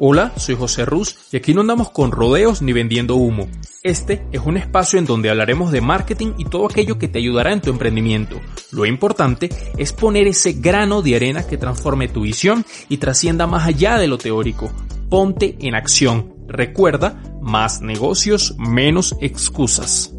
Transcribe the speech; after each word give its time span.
Hola, 0.00 0.32
soy 0.36 0.54
José 0.54 0.84
Ruz 0.84 1.16
y 1.32 1.38
aquí 1.38 1.52
no 1.52 1.62
andamos 1.62 1.90
con 1.90 2.12
rodeos 2.12 2.62
ni 2.62 2.72
vendiendo 2.72 3.16
humo. 3.16 3.48
Este 3.82 4.22
es 4.30 4.40
un 4.46 4.56
espacio 4.56 4.96
en 4.96 5.06
donde 5.06 5.28
hablaremos 5.28 5.72
de 5.72 5.80
marketing 5.80 6.34
y 6.38 6.44
todo 6.44 6.66
aquello 6.66 7.00
que 7.00 7.08
te 7.08 7.18
ayudará 7.18 7.52
en 7.52 7.60
tu 7.60 7.70
emprendimiento. 7.70 8.40
Lo 8.70 8.86
importante 8.86 9.48
es 9.76 9.92
poner 9.92 10.28
ese 10.28 10.52
grano 10.52 11.02
de 11.02 11.16
arena 11.16 11.44
que 11.48 11.56
transforme 11.56 12.06
tu 12.06 12.20
visión 12.20 12.64
y 12.88 12.98
trascienda 12.98 13.48
más 13.48 13.66
allá 13.66 13.98
de 13.98 14.06
lo 14.06 14.18
teórico. 14.18 14.70
Ponte 15.10 15.56
en 15.58 15.74
acción. 15.74 16.32
Recuerda, 16.46 17.20
más 17.42 17.80
negocios, 17.80 18.54
menos 18.56 19.16
excusas. 19.20 20.14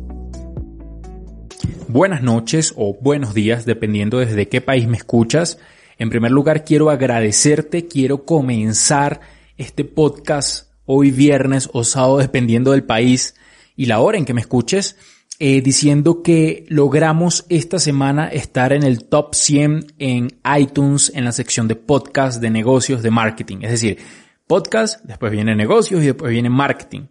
Buenas 1.87 2.21
noches 2.21 2.73
o 2.75 2.97
buenos 2.99 3.33
días, 3.33 3.65
dependiendo 3.65 4.17
desde 4.17 4.49
qué 4.49 4.59
país 4.59 4.89
me 4.89 4.97
escuchas. 4.97 5.57
En 5.97 6.09
primer 6.09 6.31
lugar, 6.31 6.65
quiero 6.65 6.89
agradecerte, 6.89 7.87
quiero 7.87 8.25
comenzar 8.25 9.38
este 9.59 9.85
podcast 9.85 10.71
hoy 10.85 11.11
viernes 11.11 11.69
o 11.73 11.83
sábado, 11.83 12.17
dependiendo 12.17 12.71
del 12.71 12.83
país 12.83 13.35
y 13.75 13.85
la 13.85 13.99
hora 13.99 14.17
en 14.17 14.25
que 14.25 14.33
me 14.33 14.41
escuches, 14.41 14.95
eh, 15.37 15.61
diciendo 15.61 16.23
que 16.23 16.65
logramos 16.69 17.45
esta 17.49 17.77
semana 17.77 18.27
estar 18.27 18.73
en 18.73 18.83
el 18.83 19.05
top 19.05 19.35
100 19.35 19.93
en 19.99 20.39
iTunes 20.57 21.11
en 21.13 21.25
la 21.25 21.31
sección 21.31 21.67
de 21.67 21.75
podcast 21.75 22.41
de 22.41 22.49
negocios 22.49 23.03
de 23.03 23.11
marketing. 23.11 23.59
Es 23.61 23.71
decir, 23.71 23.99
podcast, 24.47 25.03
después 25.05 25.31
viene 25.31 25.55
negocios 25.55 26.01
y 26.01 26.07
después 26.07 26.31
viene 26.31 26.49
marketing 26.49 27.03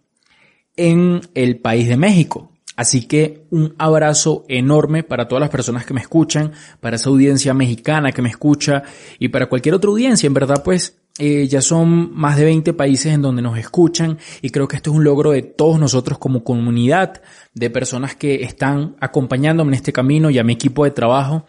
en 0.75 1.21
el 1.35 1.59
país 1.59 1.87
de 1.87 1.97
México. 1.97 2.51
Así 2.75 3.07
que 3.07 3.45
un 3.49 3.75
abrazo 3.77 4.45
enorme 4.47 5.03
para 5.03 5.27
todas 5.27 5.41
las 5.41 5.49
personas 5.49 5.85
que 5.85 5.93
me 5.93 6.01
escuchan, 6.01 6.53
para 6.79 6.95
esa 6.95 7.09
audiencia 7.09 7.53
mexicana 7.53 8.11
que 8.11 8.21
me 8.21 8.29
escucha 8.29 8.83
y 9.19 9.29
para 9.29 9.47
cualquier 9.47 9.75
otra 9.75 9.89
audiencia. 9.89 10.27
En 10.27 10.33
verdad, 10.33 10.63
pues 10.63 10.98
eh, 11.19 11.47
ya 11.47 11.61
son 11.61 12.15
más 12.15 12.37
de 12.37 12.45
20 12.45 12.73
países 12.73 13.13
en 13.13 13.21
donde 13.21 13.41
nos 13.41 13.57
escuchan 13.57 14.17
y 14.41 14.49
creo 14.49 14.67
que 14.67 14.77
esto 14.77 14.91
es 14.91 14.95
un 14.95 15.03
logro 15.03 15.31
de 15.31 15.41
todos 15.41 15.79
nosotros 15.79 16.17
como 16.17 16.43
comunidad, 16.43 17.21
de 17.53 17.69
personas 17.69 18.15
que 18.15 18.43
están 18.43 18.95
acompañándome 19.01 19.71
en 19.71 19.75
este 19.75 19.91
camino 19.91 20.29
y 20.29 20.39
a 20.39 20.43
mi 20.43 20.53
equipo 20.53 20.85
de 20.85 20.91
trabajo 20.91 21.45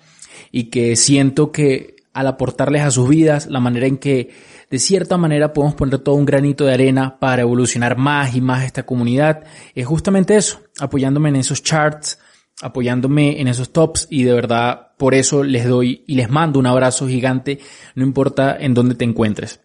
y 0.50 0.64
que 0.64 0.96
siento 0.96 1.52
que 1.52 1.96
al 2.12 2.26
aportarles 2.26 2.82
a 2.82 2.90
sus 2.90 3.08
vidas 3.08 3.46
la 3.46 3.60
manera 3.60 3.86
en 3.86 3.98
que 3.98 4.30
de 4.70 4.78
cierta 4.78 5.16
manera 5.16 5.52
podemos 5.52 5.76
poner 5.76 5.98
todo 6.00 6.16
un 6.16 6.26
granito 6.26 6.64
de 6.64 6.74
arena 6.74 7.18
para 7.20 7.42
evolucionar 7.42 7.96
más 7.96 8.34
y 8.34 8.40
más 8.40 8.64
esta 8.64 8.84
comunidad, 8.84 9.44
es 9.74 9.86
justamente 9.86 10.36
eso, 10.36 10.60
apoyándome 10.80 11.28
en 11.28 11.36
esos 11.36 11.62
charts, 11.62 12.18
apoyándome 12.60 13.40
en 13.40 13.48
esos 13.48 13.72
tops 13.72 14.06
y 14.10 14.24
de 14.24 14.32
verdad 14.32 14.88
por 14.96 15.14
eso 15.14 15.42
les 15.42 15.66
doy 15.66 16.04
y 16.06 16.14
les 16.14 16.28
mando 16.28 16.58
un 16.58 16.66
abrazo 16.66 17.08
gigante, 17.08 17.58
no 17.94 18.04
importa 18.04 18.56
en 18.58 18.74
dónde 18.74 18.94
te 18.94 19.04
encuentres. 19.04 19.60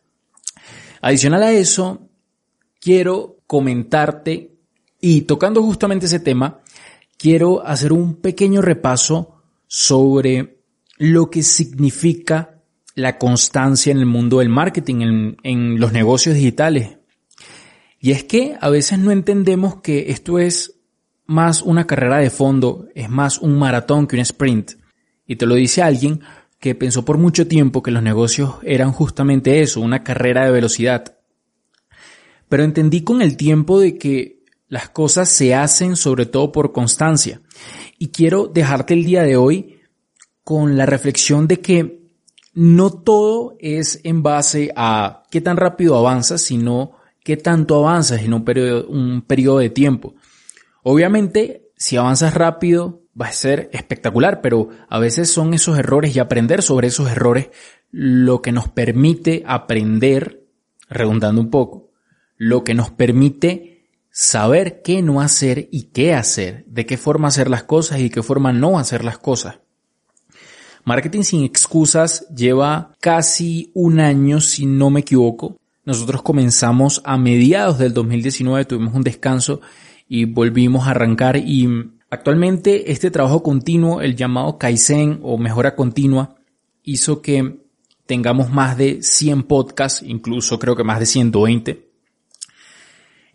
Adicional 1.05 1.43
a 1.43 1.51
eso, 1.51 2.09
quiero 2.81 3.37
comentarte 3.45 4.55
y 4.99 5.21
tocando 5.21 5.61
justamente 5.61 6.07
ese 6.07 6.19
tema, 6.19 6.61
quiero 7.19 7.63
hacer 7.63 7.93
un 7.93 8.15
pequeño 8.15 8.63
repaso 8.63 9.43
sobre 9.67 10.63
lo 10.97 11.29
que 11.29 11.43
significa 11.43 12.59
la 12.95 13.19
constancia 13.19 13.91
en 13.91 13.99
el 13.99 14.07
mundo 14.07 14.39
del 14.39 14.49
marketing, 14.49 15.35
en, 15.43 15.79
los 15.79 15.93
negocios 15.93 16.33
digitales. 16.33 16.97
Y 17.99 18.09
es 18.09 18.23
que 18.23 18.57
a 18.59 18.71
veces 18.71 18.97
no 18.97 19.11
entendemos 19.11 19.81
que 19.81 20.09
esto 20.09 20.39
es 20.39 20.79
más 21.27 21.61
una 21.61 21.85
carrera 21.85 22.17
de 22.17 22.31
fondo, 22.31 22.87
es 22.95 23.11
más 23.11 23.37
un 23.37 23.59
maratón 23.59 24.07
que 24.07 24.15
un 24.15 24.23
sprint. 24.23 24.71
Y 25.27 25.35
te 25.35 25.45
lo 25.45 25.53
dice 25.53 25.83
alguien 25.83 26.21
que 26.65 26.73
pensó 26.73 27.05
por 27.05 27.19
mucho 27.19 27.47
tiempo 27.47 27.83
que 27.83 27.91
los 27.91 28.01
negocios 28.01 28.55
eran 28.63 28.91
justamente 28.91 29.61
eso, 29.61 29.81
una 29.81 30.03
carrera 30.03 30.45
de 30.45 30.51
velocidad. 30.51 31.15
Pero 32.49 32.63
entendí 32.63 33.03
con 33.03 33.21
el 33.21 33.37
tiempo 33.37 33.79
de 33.79 33.99
que 33.99 34.43
las 34.67 34.89
cosas 34.89 35.29
se 35.29 35.53
hacen 35.53 35.95
sobre 35.95 36.25
todo 36.25 36.51
por 36.51 36.71
constancia. 36.71 37.39
Y 37.99 38.07
quiero 38.07 38.47
dejarte 38.47 38.95
el 38.95 39.03
día 39.03 39.21
de 39.21 39.37
hoy 39.37 39.79
con 40.43 40.75
la 40.75 40.87
reflexión 40.87 41.47
de 41.47 41.61
que 41.61 42.01
no 42.55 42.89
todo 42.89 43.57
es 43.59 43.99
en 44.03 44.23
base 44.23 44.73
a 44.75 45.21
qué 45.29 45.41
tan 45.41 45.57
rápido 45.57 45.95
avanzas, 45.95 46.41
sino 46.41 46.93
qué 47.23 47.37
tanto 47.37 47.75
avanzas 47.75 48.23
en 48.23 48.33
un 48.33 48.43
periodo, 48.43 48.87
un 48.87 49.21
periodo 49.21 49.59
de 49.59 49.69
tiempo. 49.69 50.15
Obviamente, 50.81 51.69
si 51.77 51.95
avanzas 51.95 52.33
rápido, 52.33 53.03
va 53.19 53.27
a 53.27 53.33
ser 53.33 53.69
espectacular, 53.73 54.41
pero 54.41 54.69
a 54.89 54.99
veces 54.99 55.29
son 55.29 55.53
esos 55.53 55.77
errores 55.77 56.15
y 56.15 56.19
aprender 56.19 56.61
sobre 56.61 56.87
esos 56.87 57.09
errores 57.09 57.49
lo 57.91 58.41
que 58.41 58.51
nos 58.51 58.67
permite 58.69 59.43
aprender, 59.45 60.43
redundando 60.89 61.41
un 61.41 61.49
poco, 61.49 61.91
lo 62.37 62.63
que 62.63 62.73
nos 62.73 62.91
permite 62.91 63.89
saber 64.11 64.81
qué 64.81 65.01
no 65.01 65.21
hacer 65.21 65.69
y 65.71 65.83
qué 65.93 66.13
hacer, 66.13 66.65
de 66.67 66.85
qué 66.85 66.97
forma 66.97 67.29
hacer 67.29 67.49
las 67.49 67.63
cosas 67.63 67.99
y 67.99 68.09
qué 68.09 68.21
forma 68.23 68.53
no 68.53 68.79
hacer 68.79 69.03
las 69.03 69.17
cosas. 69.17 69.59
Marketing 70.83 71.23
sin 71.23 71.43
excusas 71.43 72.27
lleva 72.29 72.93
casi 72.99 73.71
un 73.73 73.99
año, 73.99 74.39
si 74.39 74.65
no 74.65 74.89
me 74.89 74.99
equivoco. 74.99 75.57
Nosotros 75.83 76.21
comenzamos 76.21 77.01
a 77.05 77.17
mediados 77.17 77.79
del 77.79 77.93
2019, 77.93 78.65
tuvimos 78.65 78.93
un 78.93 79.01
descanso 79.01 79.61
y 80.07 80.25
volvimos 80.25 80.87
a 80.87 80.91
arrancar 80.91 81.37
y 81.37 81.67
actualmente 82.15 82.91
este 82.91 83.11
trabajo 83.11 83.43
continuo, 83.43 84.01
el 84.01 84.15
llamado 84.15 84.57
Kaizen 84.57 85.19
o 85.21 85.37
mejora 85.37 85.75
continua, 85.75 86.35
hizo 86.83 87.21
que 87.21 87.59
tengamos 88.05 88.49
más 88.49 88.77
de 88.77 89.01
100 89.01 89.43
podcasts, 89.43 90.03
incluso 90.05 90.59
creo 90.59 90.75
que 90.75 90.83
más 90.83 90.99
de 90.99 91.05
120. 91.05 91.85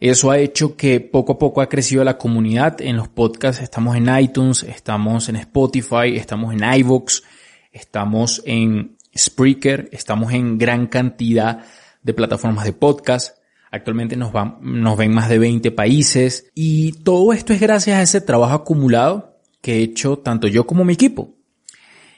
Eso 0.00 0.30
ha 0.30 0.38
hecho 0.38 0.76
que 0.76 1.00
poco 1.00 1.32
a 1.32 1.38
poco 1.38 1.60
ha 1.60 1.68
crecido 1.68 2.02
la 2.04 2.16
comunidad 2.16 2.80
en 2.80 2.96
los 2.96 3.08
podcasts. 3.08 3.62
Estamos 3.62 3.96
en 3.96 4.08
iTunes, 4.18 4.62
estamos 4.62 5.28
en 5.28 5.36
Spotify, 5.36 6.16
estamos 6.16 6.54
en 6.54 6.64
iVoox, 6.80 7.22
estamos 7.70 8.42
en 8.47 8.97
Spreaker, 9.16 9.91
estamos 9.92 10.32
en 10.32 10.56
gran 10.56 10.86
cantidad 10.86 11.64
de 12.02 12.14
plataformas 12.14 12.64
de 12.64 12.72
podcast. 12.72 13.40
Actualmente 13.70 14.16
nos, 14.16 14.32
van, 14.32 14.58
nos 14.60 14.97
ven 14.97 15.12
más 15.12 15.28
de 15.28 15.38
20 15.38 15.70
países 15.70 16.50
y 16.54 16.92
todo 17.03 17.32
esto 17.32 17.53
es 17.53 17.60
gracias 17.60 17.98
a 17.98 18.03
ese 18.03 18.20
trabajo 18.20 18.54
acumulado 18.54 19.38
que 19.60 19.76
he 19.76 19.82
hecho 19.82 20.19
tanto 20.19 20.48
yo 20.48 20.66
como 20.66 20.84
mi 20.84 20.94
equipo. 20.94 21.36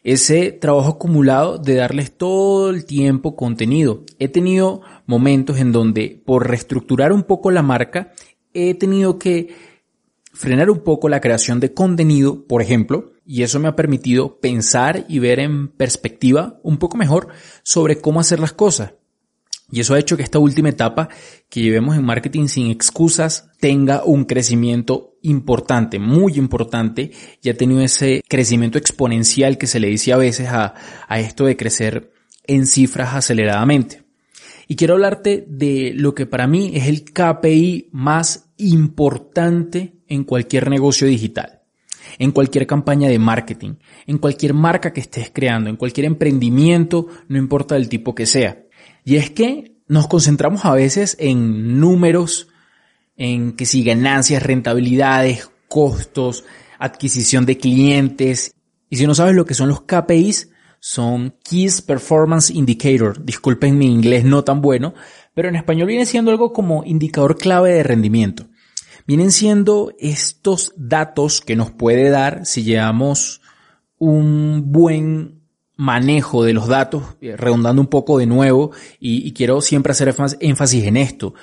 Ese 0.03 0.51
trabajo 0.51 0.91
acumulado 0.91 1.59
de 1.59 1.77
darles 1.77 2.17
todo 2.17 2.71
el 2.71 2.85
tiempo 2.87 3.37
contenido. 3.37 4.05
He 4.19 4.29
tenido 4.29 4.81
momentos 5.07 5.59
en 5.59 5.73
donde 5.73 6.21
por 6.25 6.49
reestructurar 6.49 7.13
un 7.13 7.23
poco 7.23 7.51
la 7.51 7.63
marca 7.63 8.13
he 8.55 8.75
tenido 8.75 9.19
que 9.19 9.55
frenar 10.33 10.71
un 10.71 10.81
poco 10.81 11.09
la 11.09 11.21
creación 11.21 11.61
de 11.61 11.75
contenido, 11.75 12.47
por 12.47 12.63
ejemplo, 12.63 13.13
y 13.25 13.43
eso 13.43 13.61
me 13.61 13.69
ha 13.69 13.77
permitido 13.77 14.41
pensar 14.41 15.05
y 15.09 15.19
ver 15.19 15.39
en 15.39 15.69
perspectiva 15.69 16.59
un 16.63 16.79
poco 16.79 16.97
mejor 16.97 17.29
sobre 17.63 18.01
cómo 18.01 18.21
hacer 18.21 18.41
las 18.41 18.53
cosas. 18.53 18.95
Y 19.73 19.81
eso 19.81 19.95
ha 19.95 19.99
hecho 19.99 20.19
que 20.19 20.23
esta 20.23 20.39
última 20.39 20.69
etapa 20.69 21.09
que 21.49 21.63
llevemos 21.63 21.97
en 21.97 22.05
marketing 22.05 22.47
sin 22.47 22.71
excusas 22.71 23.49
tenga 23.59 24.05
un 24.05 24.27
crecimiento 24.27 25.17
importante, 25.23 25.99
muy 25.99 26.35
importante. 26.35 27.11
Y 27.43 27.49
ha 27.49 27.57
tenido 27.57 27.81
ese 27.81 28.23
crecimiento 28.29 28.77
exponencial 28.77 29.57
que 29.57 29.67
se 29.67 29.81
le 29.81 29.89
dice 29.89 30.13
a 30.13 30.19
veces 30.19 30.49
a, 30.49 30.75
a 31.09 31.21
esto 31.21 31.47
de 31.47 31.57
crecer 31.57 32.13
en 32.47 32.67
cifras 32.67 33.15
aceleradamente. 33.15 34.03
Y 34.69 34.77
quiero 34.77 34.93
hablarte 34.93 35.47
de 35.49 35.95
lo 35.97 36.15
que 36.15 36.27
para 36.27 36.47
mí 36.47 36.73
es 36.75 36.87
el 36.87 37.05
KPI 37.05 37.89
más 37.93 38.51
importante 38.59 40.03
en 40.07 40.25
cualquier 40.25 40.69
negocio 40.69 41.07
digital 41.07 41.63
en 42.19 42.33
cualquier 42.33 42.67
campaña 42.67 43.09
de 43.09 43.19
marketing, 43.19 43.77
en 44.07 44.19
cualquier 44.19 44.53
marca 44.55 44.93
que 44.93 45.01
estés 45.01 45.31
creando, 45.33 45.71
en 45.71 45.77
cualquier 45.77 46.07
emprendimiento, 46.07 47.07
no 47.29 47.39
importa 47.39 47.77
el 47.77 47.89
tipo 47.89 48.15
que 48.15 48.27
sea. 48.27 48.67
Y 49.05 49.17
es 49.17 49.31
que 49.31 49.77
nos 49.89 50.09
concentramos 50.09 50.65
a 50.65 50.75
veces 50.75 51.17
en 51.19 51.81
números, 51.81 52.49
en 53.17 53.53
que 53.53 53.67
si 53.67 53.85
ganancias, 53.85 54.43
rentabilidades, 54.43 55.51
costos, 55.69 56.45
adquisición 56.79 57.47
de 57.47 57.59
clientes. 57.59 58.55
Y 58.89 58.97
si 58.97 59.07
no 59.07 59.15
sabes 59.15 59.35
lo 59.35 59.45
que 59.45 59.55
son 59.55 59.69
los 59.69 59.83
KPIs, 59.83 60.51
son 60.81 61.37
Keys 61.45 61.83
Performance 61.83 62.51
Indicator. 62.51 63.25
Disculpen 63.25 63.79
mi 63.79 63.87
inglés 63.87 64.25
no 64.25 64.45
tan 64.45 64.61
bueno, 64.61 64.95
pero 65.35 65.49
en 65.49 65.57
español 65.57 65.89
viene 65.89 66.07
siendo 66.07 66.31
algo 66.31 66.53
como 66.53 66.85
indicador 66.85 67.39
clave 67.39 67.73
de 67.73 67.83
rendimiento. 67.83 68.49
Vienen 69.07 69.31
siendo 69.31 69.93
estos 69.99 70.73
datos 70.77 71.41
que 71.41 71.57
nos 71.57 71.71
puede 71.71 72.11
dar 72.11 72.47
si 72.47 72.63
llevamos 72.63 73.41
un 73.99 74.73
buen 74.73 75.42
manejo 75.83 76.45
de 76.45 76.53
los 76.53 76.69
datos, 76.69 77.03
eh, 77.21 77.37
redundando 77.37 77.83
un 77.83 77.89
poco 77.89 78.19
de 78.19 78.27
nuevo, 78.27 78.71
y, 79.01 79.33
quiero 79.33 79.61
siempre 79.61 79.91
hacer 79.91 80.15
énfasis 80.41 80.85
en 80.85 80.97
esto. 80.97 81.35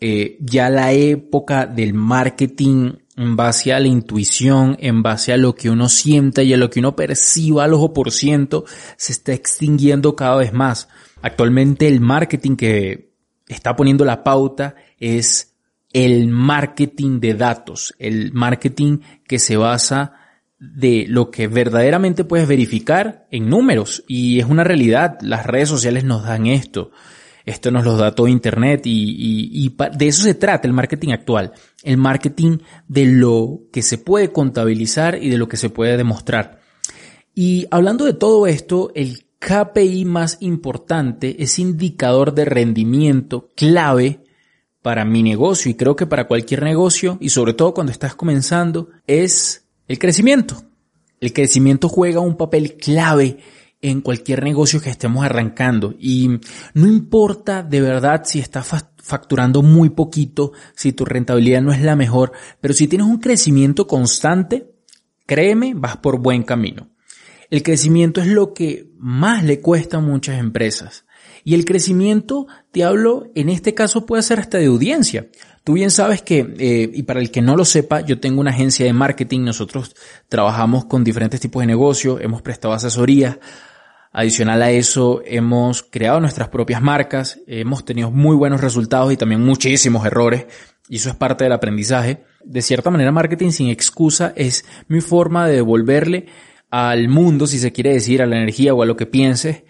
Eh, 0.00 0.38
ya 0.40 0.70
la 0.70 0.92
época 0.92 1.66
del 1.66 1.92
marketing 1.94 2.92
en 3.16 3.36
base 3.36 3.72
a 3.72 3.78
la 3.78 3.88
intuición, 3.88 4.76
en 4.80 5.02
base 5.02 5.34
a 5.34 5.36
lo 5.36 5.54
que 5.54 5.68
uno 5.68 5.90
sienta 5.90 6.42
y 6.42 6.54
a 6.54 6.56
lo 6.56 6.70
que 6.70 6.80
uno 6.80 6.96
perciba 6.96 7.64
al 7.64 7.74
ojo 7.74 7.92
por 7.92 8.10
ciento, 8.10 8.64
se 8.96 9.12
está 9.12 9.34
extinguiendo 9.34 10.16
cada 10.16 10.36
vez 10.36 10.54
más. 10.54 10.88
Actualmente 11.20 11.86
el 11.86 12.00
marketing 12.00 12.56
que 12.56 13.12
está 13.46 13.76
poniendo 13.76 14.06
la 14.06 14.24
pauta 14.24 14.74
es 14.98 15.54
el 15.92 16.28
marketing 16.28 17.20
de 17.20 17.34
datos, 17.34 17.94
el 17.98 18.32
marketing 18.32 19.00
que 19.28 19.38
se 19.38 19.58
basa 19.58 20.14
de 20.62 21.06
lo 21.08 21.32
que 21.32 21.48
verdaderamente 21.48 22.22
puedes 22.22 22.46
verificar 22.46 23.26
en 23.32 23.50
números 23.50 24.04
y 24.06 24.38
es 24.38 24.46
una 24.46 24.62
realidad, 24.62 25.18
las 25.20 25.44
redes 25.44 25.68
sociales 25.68 26.04
nos 26.04 26.22
dan 26.24 26.46
esto, 26.46 26.92
esto 27.44 27.72
nos 27.72 27.84
lo 27.84 27.96
da 27.96 28.14
todo 28.14 28.28
Internet 28.28 28.82
y, 28.84 29.74
de 29.96 30.06
eso 30.06 30.22
se 30.22 30.34
trata 30.34 30.68
el 30.68 30.72
marketing 30.72 31.10
actual, 31.10 31.52
el 31.82 31.96
marketing 31.96 32.58
de 32.86 33.06
lo 33.06 33.62
que 33.72 33.82
se 33.82 33.98
puede 33.98 34.30
contabilizar 34.30 35.20
y 35.20 35.30
de 35.30 35.38
lo 35.38 35.48
que 35.48 35.56
se 35.56 35.68
puede 35.68 35.96
demostrar. 35.96 36.60
Y 37.34 37.66
hablando 37.72 38.04
de 38.04 38.14
todo 38.14 38.46
esto, 38.46 38.92
el 38.94 39.24
KPI 39.40 40.04
más 40.04 40.36
importante, 40.38 41.42
ese 41.42 41.62
indicador 41.62 42.34
de 42.34 42.44
rendimiento 42.44 43.48
clave 43.56 44.20
para 44.80 45.04
mi 45.04 45.24
negocio 45.24 45.72
y 45.72 45.74
creo 45.74 45.96
que 45.96 46.06
para 46.06 46.28
cualquier 46.28 46.62
negocio 46.62 47.18
y 47.20 47.30
sobre 47.30 47.52
todo 47.52 47.74
cuando 47.74 47.90
estás 47.90 48.14
comenzando 48.14 48.90
es 49.08 49.61
el 49.92 49.98
crecimiento. 49.98 50.64
El 51.20 51.34
crecimiento 51.34 51.86
juega 51.86 52.20
un 52.20 52.38
papel 52.38 52.78
clave 52.78 53.36
en 53.82 54.00
cualquier 54.00 54.42
negocio 54.42 54.80
que 54.80 54.88
estemos 54.88 55.22
arrancando 55.22 55.94
y 55.98 56.40
no 56.72 56.86
importa 56.86 57.62
de 57.62 57.82
verdad 57.82 58.22
si 58.24 58.38
estás 58.38 58.66
facturando 58.96 59.60
muy 59.60 59.90
poquito, 59.90 60.52
si 60.74 60.92
tu 60.92 61.04
rentabilidad 61.04 61.60
no 61.60 61.74
es 61.74 61.82
la 61.82 61.94
mejor, 61.94 62.32
pero 62.58 62.72
si 62.72 62.88
tienes 62.88 63.06
un 63.06 63.18
crecimiento 63.18 63.86
constante, 63.86 64.72
créeme, 65.26 65.74
vas 65.74 65.98
por 65.98 66.20
buen 66.20 66.42
camino. 66.42 66.88
El 67.50 67.62
crecimiento 67.62 68.22
es 68.22 68.28
lo 68.28 68.54
que 68.54 68.90
más 68.96 69.44
le 69.44 69.60
cuesta 69.60 69.98
a 69.98 70.00
muchas 70.00 70.38
empresas. 70.38 71.04
Y 71.44 71.54
el 71.54 71.64
crecimiento, 71.64 72.46
te 72.70 72.84
hablo, 72.84 73.30
en 73.34 73.48
este 73.48 73.74
caso 73.74 74.06
puede 74.06 74.22
ser 74.22 74.38
hasta 74.38 74.58
de 74.58 74.66
audiencia. 74.66 75.26
Tú 75.64 75.74
bien 75.74 75.90
sabes 75.90 76.22
que, 76.22 76.54
eh, 76.58 76.90
y 76.92 77.02
para 77.04 77.20
el 77.20 77.30
que 77.30 77.42
no 77.42 77.56
lo 77.56 77.64
sepa, 77.64 78.00
yo 78.00 78.18
tengo 78.20 78.40
una 78.40 78.50
agencia 78.50 78.84
de 78.86 78.92
marketing, 78.92 79.40
nosotros 79.40 79.94
trabajamos 80.28 80.84
con 80.86 81.04
diferentes 81.04 81.40
tipos 81.40 81.62
de 81.62 81.66
negocios, 81.66 82.20
hemos 82.20 82.42
prestado 82.42 82.74
asesorías, 82.74 83.38
adicional 84.12 84.62
a 84.62 84.70
eso 84.70 85.22
hemos 85.24 85.82
creado 85.82 86.20
nuestras 86.20 86.48
propias 86.48 86.82
marcas, 86.82 87.40
hemos 87.46 87.84
tenido 87.84 88.10
muy 88.10 88.36
buenos 88.36 88.60
resultados 88.60 89.12
y 89.12 89.16
también 89.16 89.42
muchísimos 89.42 90.04
errores, 90.04 90.46
y 90.88 90.96
eso 90.96 91.10
es 91.10 91.16
parte 91.16 91.44
del 91.44 91.52
aprendizaje. 91.52 92.24
De 92.44 92.60
cierta 92.60 92.90
manera, 92.90 93.12
marketing 93.12 93.50
sin 93.50 93.68
excusa 93.68 94.32
es 94.36 94.64
mi 94.88 95.00
forma 95.00 95.46
de 95.46 95.54
devolverle 95.56 96.26
al 96.70 97.08
mundo, 97.08 97.46
si 97.46 97.58
se 97.58 97.72
quiere 97.72 97.92
decir, 97.92 98.22
a 98.22 98.26
la 98.26 98.36
energía 98.36 98.74
o 98.74 98.82
a 98.82 98.86
lo 98.86 98.96
que 98.96 99.06
pienses, 99.06 99.62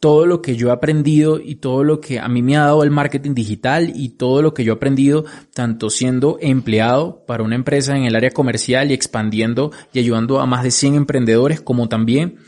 todo 0.00 0.26
lo 0.26 0.40
que 0.40 0.56
yo 0.56 0.68
he 0.68 0.72
aprendido 0.72 1.38
y 1.38 1.56
todo 1.56 1.84
lo 1.84 2.00
que 2.00 2.18
a 2.18 2.28
mí 2.28 2.42
me 2.42 2.56
ha 2.56 2.64
dado 2.64 2.82
el 2.82 2.90
marketing 2.90 3.34
digital 3.34 3.92
y 3.94 4.10
todo 4.10 4.40
lo 4.40 4.54
que 4.54 4.64
yo 4.64 4.72
he 4.72 4.76
aprendido 4.76 5.26
tanto 5.54 5.90
siendo 5.90 6.38
empleado 6.40 7.22
para 7.26 7.44
una 7.44 7.54
empresa 7.54 7.96
en 7.96 8.04
el 8.04 8.16
área 8.16 8.30
comercial 8.30 8.90
y 8.90 8.94
expandiendo 8.94 9.70
y 9.92 9.98
ayudando 9.98 10.40
a 10.40 10.46
más 10.46 10.62
de 10.62 10.70
100 10.70 10.94
emprendedores 10.94 11.60
como 11.60 11.88
también 11.88 12.38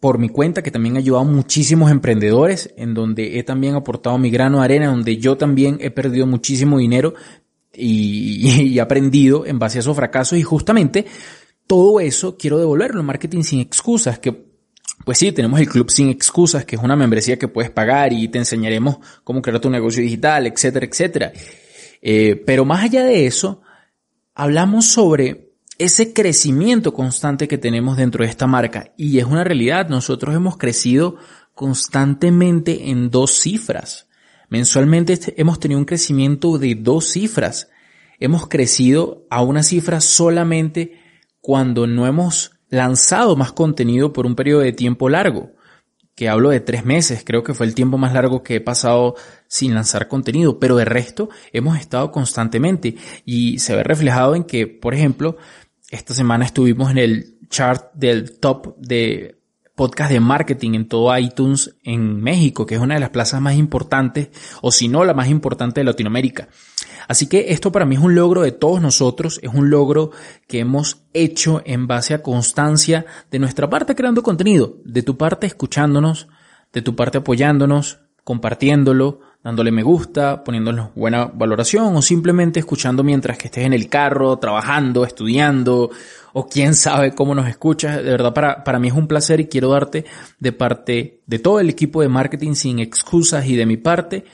por 0.00 0.18
mi 0.18 0.28
cuenta 0.28 0.62
que 0.62 0.70
también 0.70 0.96
he 0.96 0.98
ayudado 0.98 1.24
a 1.24 1.28
muchísimos 1.28 1.90
emprendedores 1.90 2.72
en 2.76 2.94
donde 2.94 3.38
he 3.38 3.42
también 3.42 3.74
aportado 3.74 4.18
mi 4.18 4.30
grano 4.30 4.58
de 4.58 4.64
arena, 4.64 4.88
donde 4.88 5.16
yo 5.16 5.36
también 5.36 5.78
he 5.80 5.90
perdido 5.90 6.26
muchísimo 6.26 6.78
dinero 6.78 7.14
y, 7.72 8.76
he 8.76 8.80
aprendido 8.80 9.46
en 9.46 9.58
base 9.58 9.78
a 9.78 9.80
esos 9.80 9.96
fracasos. 9.96 10.38
Y 10.38 10.42
justamente 10.42 11.06
todo 11.66 12.00
eso 12.00 12.36
quiero 12.36 12.58
devolverlo 12.58 13.00
en 13.00 13.06
marketing 13.06 13.42
sin 13.42 13.60
excusas, 13.60 14.18
que 14.18 14.45
pues 15.06 15.18
sí, 15.18 15.30
tenemos 15.30 15.60
el 15.60 15.68
Club 15.68 15.88
Sin 15.88 16.08
Excusas, 16.08 16.64
que 16.64 16.74
es 16.74 16.82
una 16.82 16.96
membresía 16.96 17.38
que 17.38 17.46
puedes 17.46 17.70
pagar 17.70 18.12
y 18.12 18.26
te 18.26 18.38
enseñaremos 18.38 18.96
cómo 19.22 19.40
crear 19.40 19.60
tu 19.60 19.70
negocio 19.70 20.02
digital, 20.02 20.48
etcétera, 20.48 20.84
etcétera. 20.84 21.32
Eh, 22.02 22.42
pero 22.44 22.64
más 22.64 22.82
allá 22.82 23.04
de 23.04 23.24
eso, 23.24 23.62
hablamos 24.34 24.88
sobre 24.88 25.52
ese 25.78 26.12
crecimiento 26.12 26.92
constante 26.92 27.46
que 27.46 27.56
tenemos 27.56 27.96
dentro 27.96 28.24
de 28.24 28.30
esta 28.30 28.48
marca. 28.48 28.94
Y 28.96 29.20
es 29.20 29.26
una 29.26 29.44
realidad, 29.44 29.88
nosotros 29.88 30.34
hemos 30.34 30.56
crecido 30.56 31.18
constantemente 31.54 32.90
en 32.90 33.08
dos 33.08 33.38
cifras. 33.38 34.08
Mensualmente 34.48 35.20
hemos 35.36 35.60
tenido 35.60 35.78
un 35.78 35.86
crecimiento 35.86 36.58
de 36.58 36.74
dos 36.74 37.12
cifras. 37.12 37.68
Hemos 38.18 38.48
crecido 38.48 39.24
a 39.30 39.44
una 39.44 39.62
cifra 39.62 40.00
solamente 40.00 41.00
cuando 41.40 41.86
no 41.86 42.08
hemos 42.08 42.55
lanzado 42.68 43.36
más 43.36 43.52
contenido 43.52 44.12
por 44.12 44.26
un 44.26 44.34
periodo 44.34 44.60
de 44.60 44.72
tiempo 44.72 45.08
largo, 45.08 45.52
que 46.14 46.30
hablo 46.30 46.48
de 46.48 46.60
tres 46.60 46.84
meses, 46.84 47.22
creo 47.24 47.42
que 47.42 47.52
fue 47.52 47.66
el 47.66 47.74
tiempo 47.74 47.98
más 47.98 48.14
largo 48.14 48.42
que 48.42 48.56
he 48.56 48.60
pasado 48.60 49.16
sin 49.48 49.74
lanzar 49.74 50.08
contenido, 50.08 50.58
pero 50.58 50.76
de 50.76 50.86
resto 50.86 51.28
hemos 51.52 51.78
estado 51.78 52.10
constantemente 52.10 52.96
y 53.26 53.58
se 53.58 53.76
ve 53.76 53.84
reflejado 53.84 54.34
en 54.34 54.44
que, 54.44 54.66
por 54.66 54.94
ejemplo, 54.94 55.36
esta 55.90 56.14
semana 56.14 56.46
estuvimos 56.46 56.90
en 56.90 56.98
el 56.98 57.38
chart 57.50 57.92
del 57.94 58.38
top 58.38 58.76
de 58.78 59.36
podcast 59.74 60.10
de 60.10 60.20
marketing 60.20 60.72
en 60.72 60.88
todo 60.88 61.16
iTunes 61.16 61.76
en 61.84 62.22
México, 62.22 62.64
que 62.64 62.76
es 62.76 62.80
una 62.80 62.94
de 62.94 63.00
las 63.00 63.10
plazas 63.10 63.42
más 63.42 63.54
importantes, 63.56 64.30
o 64.62 64.72
si 64.72 64.88
no 64.88 65.04
la 65.04 65.12
más 65.12 65.28
importante 65.28 65.80
de 65.80 65.84
Latinoamérica. 65.84 66.48
Así 67.08 67.28
que 67.28 67.46
esto 67.48 67.72
para 67.72 67.84
mí 67.84 67.96
es 67.96 68.02
un 68.02 68.14
logro 68.14 68.42
de 68.42 68.52
todos 68.52 68.80
nosotros, 68.80 69.40
es 69.42 69.52
un 69.52 69.70
logro 69.70 70.10
que 70.48 70.60
hemos 70.60 71.02
hecho 71.12 71.62
en 71.64 71.86
base 71.86 72.14
a 72.14 72.22
constancia 72.22 73.06
de 73.30 73.38
nuestra 73.38 73.68
parte 73.70 73.94
creando 73.94 74.22
contenido, 74.22 74.78
de 74.84 75.02
tu 75.02 75.16
parte 75.16 75.46
escuchándonos, 75.46 76.28
de 76.72 76.82
tu 76.82 76.96
parte 76.96 77.18
apoyándonos, 77.18 78.00
compartiéndolo, 78.24 79.20
dándole 79.46 79.70
me 79.70 79.84
gusta, 79.84 80.42
poniéndonos 80.42 80.92
buena 80.96 81.26
valoración 81.26 81.94
o 81.94 82.02
simplemente 82.02 82.58
escuchando 82.58 83.04
mientras 83.04 83.38
que 83.38 83.46
estés 83.46 83.64
en 83.64 83.72
el 83.72 83.88
carro, 83.88 84.36
trabajando, 84.38 85.04
estudiando 85.04 85.90
o 86.32 86.48
quién 86.48 86.74
sabe 86.74 87.14
cómo 87.14 87.36
nos 87.36 87.48
escuchas. 87.48 87.98
De 87.98 88.10
verdad 88.10 88.34
para, 88.34 88.64
para 88.64 88.80
mí 88.80 88.88
es 88.88 88.94
un 88.94 89.06
placer 89.06 89.38
y 89.38 89.46
quiero 89.46 89.68
darte 89.68 90.04
de 90.40 90.50
parte 90.50 91.20
de 91.24 91.38
todo 91.38 91.60
el 91.60 91.70
equipo 91.70 92.02
de 92.02 92.08
marketing 92.08 92.54
sin 92.54 92.80
excusas 92.80 93.46
y 93.46 93.54
de 93.54 93.66
mi 93.66 93.76
parte 93.76 94.24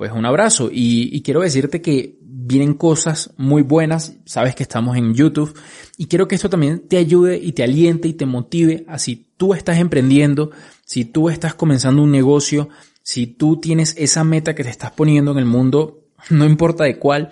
pues 0.00 0.12
un 0.12 0.24
abrazo. 0.24 0.70
Y, 0.72 1.20
quiero 1.20 1.42
decirte 1.42 1.82
que 1.82 2.16
vienen 2.22 2.72
cosas 2.72 3.34
muy 3.36 3.60
buenas, 3.60 4.14
sabes 4.24 4.54
que 4.54 4.62
estamos 4.62 4.96
en 4.96 5.12
YouTube. 5.12 5.54
Y 5.98 6.06
quiero 6.06 6.26
que 6.26 6.36
esto 6.36 6.48
también 6.48 6.88
te 6.88 6.96
ayude 6.96 7.36
y 7.36 7.52
te 7.52 7.64
aliente 7.64 8.08
y 8.08 8.14
te 8.14 8.24
motive 8.24 8.86
a 8.88 8.98
si 8.98 9.26
tú 9.36 9.52
estás 9.52 9.76
emprendiendo, 9.76 10.52
si 10.86 11.04
tú 11.04 11.28
estás 11.28 11.52
comenzando 11.52 12.02
un 12.02 12.10
negocio, 12.10 12.70
si 13.02 13.26
tú 13.26 13.60
tienes 13.60 13.94
esa 13.98 14.24
meta 14.24 14.54
que 14.54 14.64
te 14.64 14.70
estás 14.70 14.90
poniendo 14.92 15.32
en 15.32 15.36
el 15.38 15.44
mundo, 15.44 16.06
no 16.30 16.46
importa 16.46 16.84
de 16.84 16.98
cuál, 16.98 17.28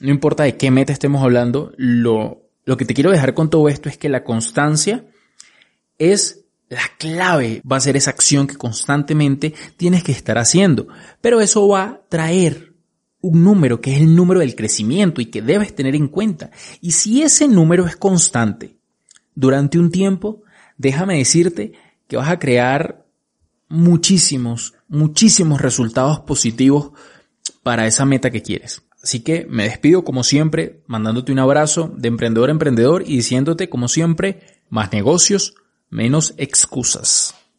no 0.00 0.10
importa 0.12 0.44
de 0.44 0.56
qué 0.56 0.70
meta 0.70 0.92
estemos 0.92 1.24
hablando, 1.24 1.72
lo, 1.78 2.42
lo 2.64 2.76
que 2.76 2.84
te 2.84 2.94
quiero 2.94 3.10
dejar 3.10 3.34
con 3.34 3.50
todo 3.50 3.68
esto 3.68 3.88
es 3.88 3.98
que 3.98 4.08
la 4.08 4.22
constancia 4.22 5.04
es 5.98 6.44
la 6.68 6.82
clave 6.98 7.62
va 7.70 7.76
a 7.76 7.80
ser 7.80 7.96
esa 7.96 8.10
acción 8.10 8.46
que 8.46 8.56
constantemente 8.56 9.54
tienes 9.76 10.02
que 10.04 10.12
estar 10.12 10.38
haciendo. 10.38 10.88
Pero 11.20 11.40
eso 11.40 11.66
va 11.66 11.82
a 11.82 12.00
traer 12.08 12.74
un 13.20 13.42
número 13.42 13.80
que 13.80 13.94
es 13.94 14.00
el 14.00 14.14
número 14.14 14.40
del 14.40 14.54
crecimiento 14.54 15.20
y 15.20 15.26
que 15.26 15.42
debes 15.42 15.74
tener 15.74 15.94
en 15.94 16.08
cuenta. 16.08 16.50
Y 16.80 16.92
si 16.92 17.22
ese 17.22 17.48
número 17.48 17.86
es 17.86 17.96
constante 17.96 18.76
durante 19.34 19.78
un 19.78 19.90
tiempo, 19.90 20.42
déjame 20.76 21.18
decirte 21.18 21.72
que 22.06 22.16
vas 22.16 22.28
a 22.28 22.38
crear 22.38 23.06
muchísimos, 23.68 24.74
muchísimos 24.88 25.60
resultados 25.60 26.20
positivos 26.20 26.92
para 27.62 27.86
esa 27.86 28.04
meta 28.04 28.30
que 28.30 28.42
quieres. 28.42 28.82
Así 29.02 29.20
que 29.20 29.46
me 29.48 29.64
despido 29.64 30.04
como 30.04 30.24
siempre, 30.24 30.82
mandándote 30.86 31.32
un 31.32 31.38
abrazo 31.38 31.92
de 31.96 32.08
emprendedor 32.08 32.48
a 32.48 32.52
emprendedor 32.52 33.02
y 33.02 33.16
diciéndote 33.16 33.68
como 33.68 33.88
siempre, 33.88 34.40
más 34.70 34.92
negocios, 34.92 35.54
menos 35.90 36.34
excusas. 36.36 37.34